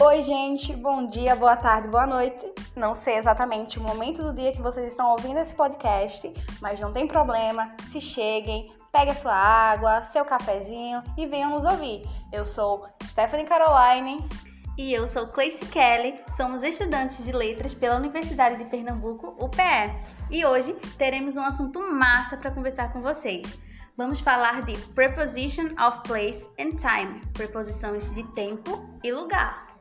[0.00, 2.44] Oi, gente, bom dia, boa tarde, boa noite.
[2.74, 6.92] Não sei exatamente o momento do dia que vocês estão ouvindo esse podcast, mas não
[6.92, 12.02] tem problema, se cheguem, pegue a sua água, seu cafezinho e venham nos ouvir.
[12.32, 14.28] Eu sou Stephanie Caroline.
[14.76, 19.94] E eu sou Clayce Kelly, somos estudantes de letras pela Universidade de Pernambuco, UPE.
[20.28, 23.56] E hoje teremos um assunto massa para conversar com vocês.
[23.96, 29.73] Vamos falar de preposition of place and time, preposições de tempo e lugar.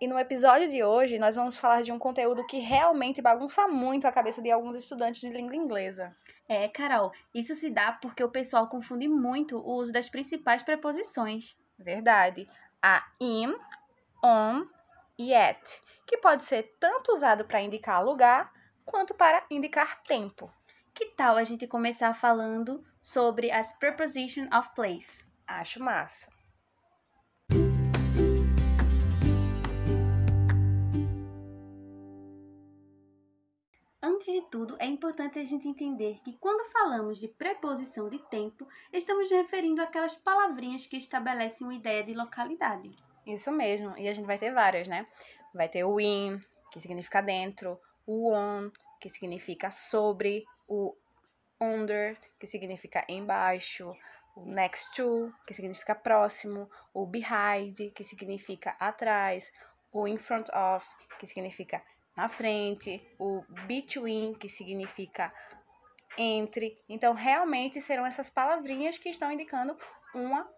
[0.00, 4.06] E no episódio de hoje, nós vamos falar de um conteúdo que realmente bagunça muito
[4.06, 6.14] a cabeça de alguns estudantes de língua inglesa.
[6.46, 11.56] É, Carol, isso se dá porque o pessoal confunde muito o uso das principais preposições.
[11.78, 12.46] Verdade.
[12.82, 13.54] A in,
[14.22, 14.66] on
[15.18, 18.52] e at, que pode ser tanto usado para indicar lugar
[18.84, 20.52] quanto para indicar tempo.
[20.94, 25.24] Que tal a gente começar falando sobre as preposition of place?
[25.44, 26.30] Acho massa.
[34.00, 38.64] Antes de tudo, é importante a gente entender que quando falamos de preposição de tempo,
[38.92, 42.94] estamos referindo àquelas palavrinhas que estabelecem uma ideia de localidade.
[43.26, 45.08] Isso mesmo, e a gente vai ter várias, né?
[45.52, 46.38] Vai ter o in,
[46.70, 50.96] que significa dentro, o on, que significa sobre, o
[51.60, 53.92] under, que significa embaixo,
[54.36, 59.52] o next to, que significa próximo, o behind, que significa atrás,
[59.92, 60.86] o in front of,
[61.18, 61.82] que significa
[62.16, 65.32] na frente, o between, que significa
[66.16, 66.78] entre.
[66.88, 69.76] Então, realmente serão essas palavrinhas que estão indicando
[70.14, 70.48] uma,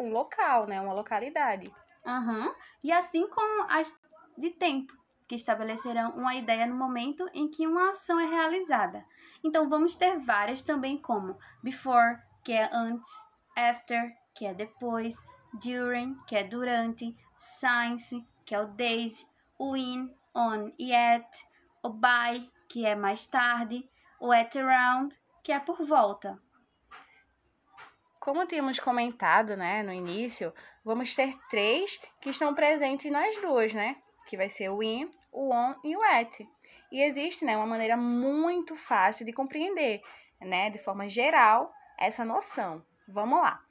[0.00, 0.80] um local, né?
[0.80, 1.72] Uma localidade.
[2.04, 2.54] Uhum.
[2.82, 3.94] E assim como as
[4.36, 4.92] de tempo,
[5.26, 9.04] que estabelecerão uma ideia no momento em que uma ação é realizada.
[9.44, 13.10] Então, vamos ter várias também, como before, que é antes,
[13.56, 15.16] after, que é depois,
[15.54, 19.26] during, que é durante, since, que é o desde,
[19.58, 21.28] o in, on e at,
[21.82, 23.88] o by, que é mais tarde,
[24.20, 26.40] o at around, que é por volta.
[28.18, 30.52] Como tínhamos comentado, né, no início,
[30.84, 33.96] vamos ter três que estão presentes nas duas, né?
[34.26, 36.46] Que vai ser o in, o on e o at.
[36.90, 40.02] E existe, né, uma maneira muito fácil de compreender,
[40.40, 42.84] né, de forma geral, essa noção.
[43.08, 43.62] Vamos lá.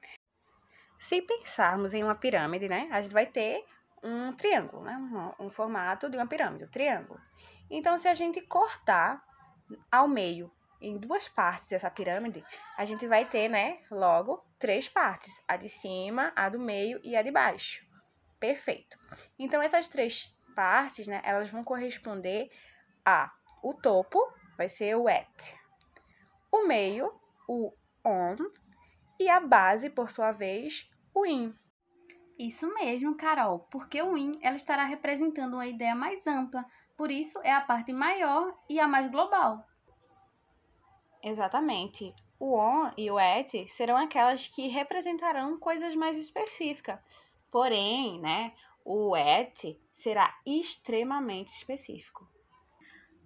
[0.98, 3.66] Se pensarmos em uma pirâmide, né, a gente vai ter
[4.06, 4.96] um triângulo, né?
[5.40, 7.20] Um, um formato de uma pirâmide, um triângulo.
[7.70, 9.24] Então, se a gente cortar
[9.92, 12.46] ao meio em duas partes essa pirâmide,
[12.78, 17.16] a gente vai ter, né, logo, três partes: a de cima, a do meio e
[17.16, 17.84] a de baixo.
[18.40, 18.98] Perfeito.
[19.40, 22.50] Então, essas três partes, né, elas vão corresponder
[23.06, 24.20] a o topo,
[24.58, 25.56] vai ser o at,
[26.52, 27.14] o meio,
[27.48, 27.74] o
[28.06, 28.36] on,
[29.20, 31.54] e a base, por sua vez, o in.
[32.38, 36.66] Isso mesmo, Carol, porque o in ela estará representando uma ideia mais ampla,
[36.98, 39.66] por isso é a parte maior e a mais global.
[41.24, 42.14] Exatamente.
[42.40, 47.00] O on e o at serão aquelas que representarão coisas mais específicas.
[47.50, 48.54] Porém, né,
[48.86, 52.30] o at será extremamente específico.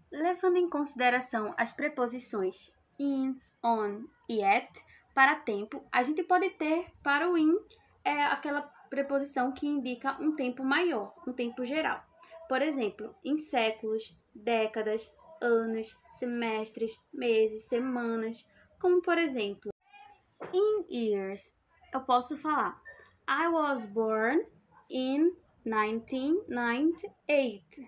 [0.09, 4.71] Levando em consideração as preposições in, on e at
[5.13, 7.59] para tempo, a gente pode ter para o in
[8.05, 12.03] é aquela preposição que indica um tempo maior, um tempo geral.
[12.47, 18.45] Por exemplo, em séculos, décadas, anos, semestres, meses, semanas,
[18.79, 19.71] como por exemplo,
[20.53, 21.53] in years.
[21.93, 22.81] Eu posso falar
[23.27, 24.45] I was born
[24.89, 27.81] in 1998.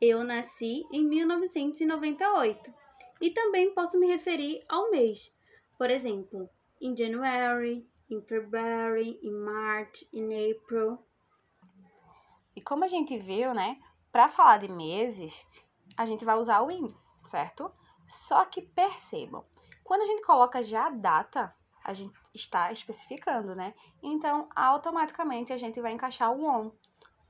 [0.00, 2.72] Eu nasci em 1998.
[3.20, 5.32] E também posso me referir ao mês.
[5.78, 6.48] Por exemplo,
[6.80, 10.98] in January, in February, in March, in April.
[12.54, 13.80] E como a gente viu, né,
[14.10, 15.46] para falar de meses,
[15.96, 16.94] a gente vai usar o in,
[17.24, 17.72] certo?
[18.06, 19.44] Só que percebam,
[19.84, 21.54] quando a gente coloca já a data,
[21.84, 23.74] a gente está especificando, né?
[24.02, 26.72] Então, automaticamente a gente vai encaixar o on,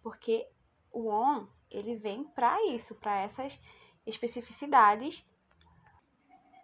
[0.03, 0.49] porque
[0.93, 3.59] o on, ele vem para isso, para essas
[4.07, 5.25] especificidades.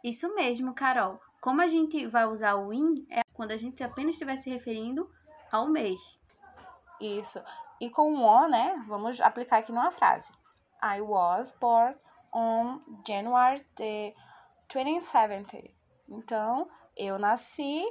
[0.02, 1.20] Isso mesmo, Carol.
[1.40, 5.10] Como a gente vai usar o in, é quando a gente apenas estiver se referindo
[5.50, 6.18] ao mês.
[7.00, 7.40] Isso.
[7.80, 10.32] E com o on, né, vamos aplicar aqui numa frase.
[10.82, 11.96] I was born
[12.32, 14.14] on January the
[14.68, 15.72] 27th.
[16.08, 17.84] Então, eu nasci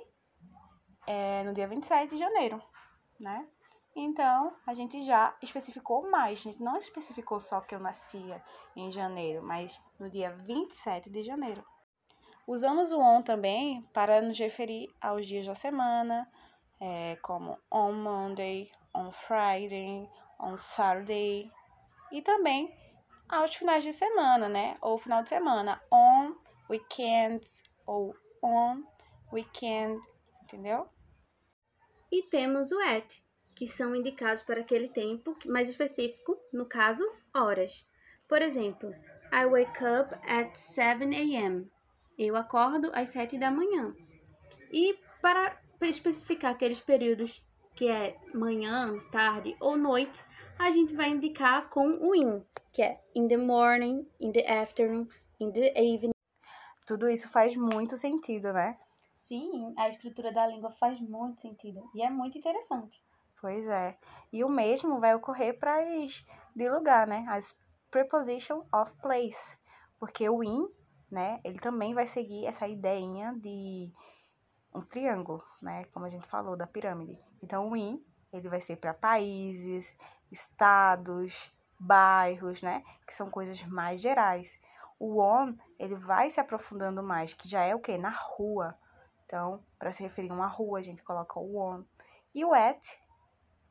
[1.06, 2.62] é, no dia 27 de janeiro,
[3.20, 3.48] né?
[4.00, 6.40] Então, a gente já especificou mais.
[6.40, 8.44] A gente não especificou só que eu nascia
[8.76, 11.66] em janeiro, mas no dia 27 de janeiro.
[12.46, 16.32] Usamos o on também para nos referir aos dias da semana,
[16.80, 20.08] é, como on Monday, on Friday,
[20.40, 21.52] on Saturday,
[22.12, 22.72] e também
[23.28, 24.78] aos finais de semana, né?
[24.80, 26.36] Ou final de semana, on
[26.70, 28.84] weekends ou on
[29.34, 30.00] weekend,
[30.44, 30.88] entendeu?
[32.12, 33.27] E temos o at,
[33.58, 37.84] que são indicados para aquele tempo mais específico, no caso, horas.
[38.28, 38.94] Por exemplo,
[39.34, 41.68] I wake up at 7 a.m.
[42.20, 43.96] Eu acordo às 7 da manhã.
[44.72, 47.44] E para especificar aqueles períodos
[47.74, 50.24] que é manhã, tarde ou noite,
[50.60, 55.08] a gente vai indicar com o in, que é in the morning, in the afternoon,
[55.40, 56.14] in the evening.
[56.86, 58.78] Tudo isso faz muito sentido, né?
[59.16, 63.02] Sim, a estrutura da língua faz muito sentido e é muito interessante.
[63.40, 63.98] Pois é.
[64.32, 66.26] E o mesmo vai ocorrer para as
[66.56, 67.26] de lugar, né?
[67.30, 67.56] As
[67.92, 69.58] preposition of place.
[70.00, 70.68] Porque o in,
[71.10, 73.92] né, ele também vai seguir essa ideinha de
[74.74, 75.86] um triângulo, né?
[75.94, 77.20] Como a gente falou da pirâmide.
[77.42, 78.04] Então, o in,
[78.34, 79.96] ele vai ser para países,
[80.32, 82.84] estados, bairros, né?
[83.06, 84.60] Que são coisas mais gerais.
[85.00, 87.98] O on, ele vai se aprofundando mais, que já é o que?
[87.98, 88.78] Na rua.
[89.26, 91.84] Então, para se referir a uma rua, a gente coloca o on.
[92.34, 92.98] E o at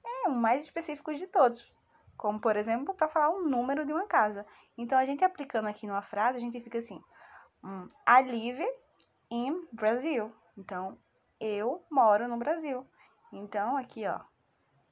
[0.07, 1.73] é o mais específico de todos.
[2.17, 4.47] Como, por exemplo, para falar o número de uma casa.
[4.79, 7.03] Então, a gente aplicando aqui numa frase, a gente fica assim:
[7.63, 8.67] um, I live
[9.31, 10.33] in Brazil.
[10.57, 10.99] Então,
[11.41, 12.87] eu moro no Brasil.
[13.33, 14.21] Então, aqui, ó,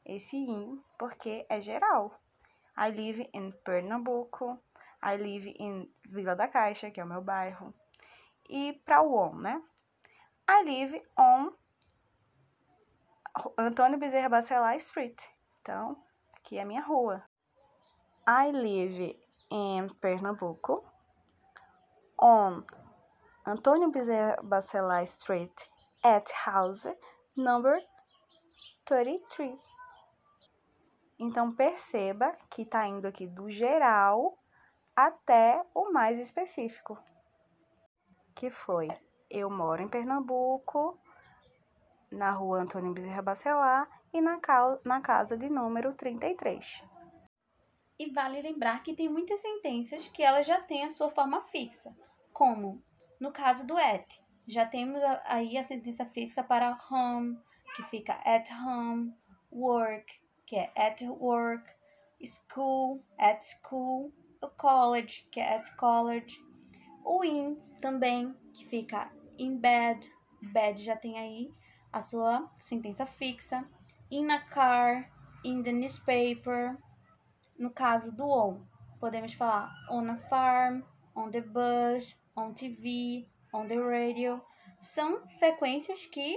[0.04, 2.20] esse in, porque é geral.
[2.76, 4.60] I live in Pernambuco.
[5.02, 7.72] I live in Vila da Caixa, que é o meu bairro.
[8.48, 9.62] E para o on, né?
[10.48, 11.52] I live on
[13.58, 15.20] Antônio Bezerra Bacelar Street.
[15.60, 15.96] Então,
[16.34, 17.22] aqui é a minha rua.
[18.28, 19.18] I live
[19.50, 20.84] in Pernambuco.
[22.20, 22.62] On
[23.44, 25.52] Antônio Bezerra Bacelar Street
[26.04, 26.86] at house
[27.36, 27.80] number
[28.84, 29.58] 33.
[31.18, 34.38] Então, perceba que está indo aqui do geral
[34.94, 36.96] até o mais específico,
[38.34, 38.88] que foi
[39.28, 41.00] eu moro em Pernambuco,
[42.14, 44.36] na rua Antônio Bezerra Bacelar e na,
[44.84, 46.82] na casa de número 33.
[47.98, 51.94] E vale lembrar que tem muitas sentenças que elas já têm a sua forma fixa,
[52.32, 52.82] como
[53.20, 54.20] no caso do at.
[54.46, 57.38] Já temos aí a sentença fixa para home,
[57.76, 59.14] que fica at home,
[59.50, 61.64] work, que é at work,
[62.24, 64.12] school, at school,
[64.56, 66.44] college, que é at college,
[67.04, 70.10] o in também, que fica in bed,
[70.52, 71.52] bed já tem aí
[71.94, 73.64] a sua sentença fixa,
[74.10, 75.08] in a car,
[75.44, 76.76] in the newspaper,
[77.56, 78.60] no caso do on,
[78.98, 80.82] podemos falar on a farm,
[81.14, 84.42] on the bus, on TV, on the radio,
[84.80, 86.36] são sequências que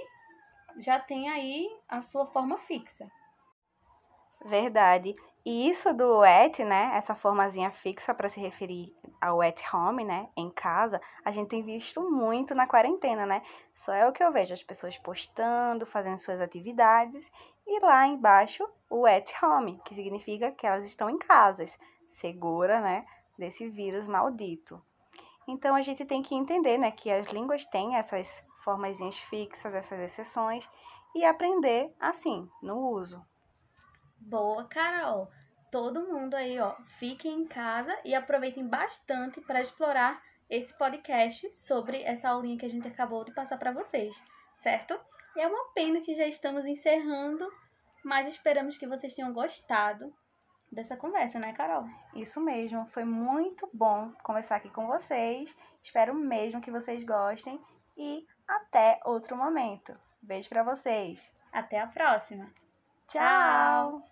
[0.77, 3.09] já tem aí a sua forma fixa.
[4.45, 5.15] Verdade.
[5.45, 10.29] E isso do at, né, essa formazinha fixa para se referir ao at home, né,
[10.37, 13.41] em casa, a gente tem visto muito na quarentena, né?
[13.73, 17.31] Só é o que eu vejo as pessoas postando, fazendo suas atividades
[17.65, 23.05] e lá embaixo o at home, que significa que elas estão em casas, segura, né,
[23.37, 24.81] desse vírus maldito.
[25.47, 29.99] Então a gente tem que entender, né, que as línguas têm essas formazinhas fixas, essas
[29.99, 30.69] exceções
[31.15, 33.25] e aprender assim, no uso.
[34.19, 35.29] Boa, Carol!
[35.71, 42.01] Todo mundo aí, ó, fiquem em casa e aproveitem bastante para explorar esse podcast sobre
[42.03, 44.21] essa aulinha que a gente acabou de passar para vocês,
[44.57, 44.97] certo?
[45.35, 47.45] E é uma pena que já estamos encerrando,
[48.03, 50.13] mas esperamos que vocês tenham gostado
[50.71, 51.85] dessa conversa, né, Carol?
[52.13, 55.55] Isso mesmo, foi muito bom conversar aqui com vocês.
[55.81, 57.61] Espero mesmo que vocês gostem
[57.97, 59.97] e até outro momento.
[60.21, 61.33] Beijo para vocês.
[61.51, 62.51] Até a próxima.
[63.07, 64.03] Tchau.